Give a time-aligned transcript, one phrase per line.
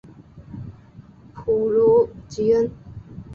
[1.35, 2.71] 普卢吉恩。